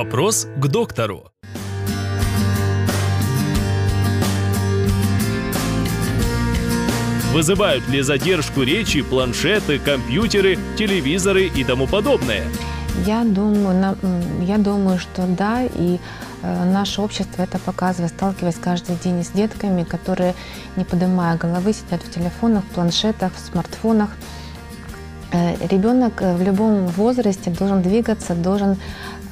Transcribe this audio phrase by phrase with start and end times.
[0.00, 1.24] Вопрос к доктору.
[7.34, 12.44] Вызывают ли задержку речи планшеты, компьютеры, телевизоры и тому подобное?
[13.04, 13.94] Я думаю,
[14.40, 15.98] я думаю, что да, и
[16.42, 20.34] э, наше общество это показывает, сталкиваясь каждый день с детками, которые,
[20.76, 24.08] не поднимая головы, сидят в телефонах, в планшетах, в смартфонах.
[25.32, 28.76] Э, Ребенок э, в любом возрасте должен двигаться, должен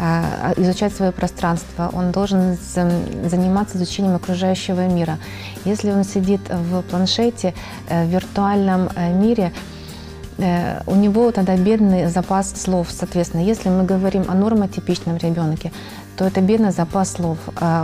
[0.00, 5.18] а, изучать свое пространство, он должен за- заниматься изучением окружающего мира.
[5.64, 7.52] Если он сидит в планшете,
[7.88, 9.52] э, в виртуальном э, мире,
[10.40, 13.40] Э, у него тогда бедный запас слов, соответственно.
[13.42, 15.72] Если мы говорим о нормотипичном ребенке,
[16.16, 17.38] то это бедный запас слов.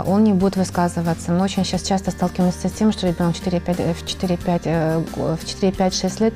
[0.07, 1.33] Он не будет высказываться.
[1.33, 5.35] Мы очень сейчас часто сталкиваемся с тем, что ребенок 4-5, э, в 4-5, э, го-
[5.35, 6.33] в 4-5-6 лет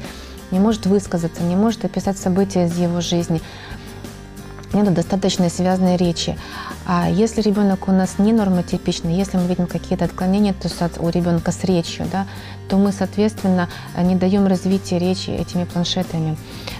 [0.51, 3.41] не может высказаться, не может описать события из его жизни.
[4.71, 6.37] Нет достаточно связанной речи.
[6.85, 10.69] А если ребенок у нас не нормотипичный, если мы видим какие-то отклонения то
[10.99, 12.27] у ребенка с речью, да,
[12.67, 16.37] то мы, соответственно, не даем развития речи этими планшетами.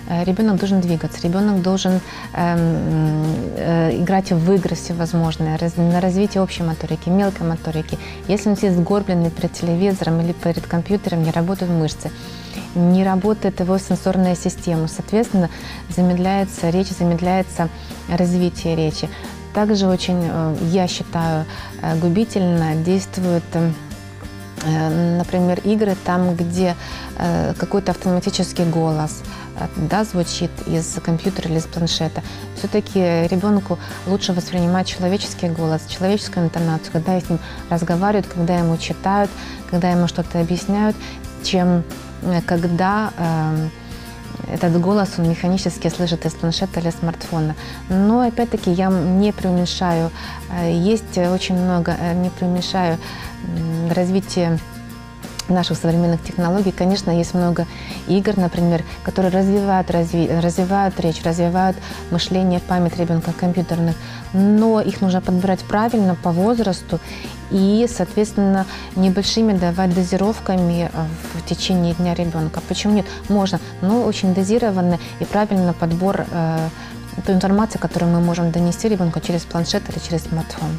[0.10, 2.02] Э, Ребенок должен двигаться, ребенок должен
[2.34, 3.24] эм,
[3.56, 7.98] э, играть в игры всевозможные, на развитие общей моторики, мелкой моторики.
[8.28, 12.12] Если он сидит сгорбленный перед телевизором или перед компьютером, не работают мышцы
[12.76, 14.88] не работает его сенсорная система.
[14.88, 15.50] Соответственно,
[15.90, 17.70] замедляется речь, замедляется
[18.08, 19.10] развитие речи.
[19.54, 21.46] Также очень, э, я считаю,
[22.02, 23.72] губительно действуют э,
[24.66, 26.76] э, например, игры там, где
[27.58, 29.23] какой-то автоматический голос
[29.76, 32.22] да, звучит из компьютера или из планшета.
[32.56, 39.30] Все-таки ребенку лучше воспринимать человеческий голос, человеческую интонацию, когда с ним разговаривают, когда ему читают,
[39.70, 40.96] когда ему что-то объясняют,
[41.44, 41.84] чем
[42.22, 43.70] э, когда э,
[44.52, 47.56] этот голос он механически слышит из планшета или смартфона.
[47.90, 50.12] Но опять-таки я не преуменьшаю.
[50.52, 52.98] Э, Есть очень много, э, не преуменьшаю
[53.89, 54.60] развитие
[55.49, 56.71] наших современных технологий.
[56.71, 57.65] Конечно, есть много
[58.08, 61.77] игр, например, которые развивают, разви- развивают речь, развивают
[62.11, 63.95] мышление, память ребенка компьютерных,
[64.33, 66.99] но их нужно подбирать правильно по возрасту
[67.52, 68.65] и, соответственно,
[68.95, 72.61] небольшими давать дозировками э, в течение дня ребенка.
[72.67, 73.05] Почему нет?
[73.27, 76.70] Можно, но очень дозированно и правильно подбор э,
[77.26, 80.70] той информации, которую мы можем донести ребенку через планшет или через смартфон.